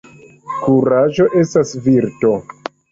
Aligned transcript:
Kuraĝo 0.63 1.29
estas 1.43 1.79
virto. 1.89 2.37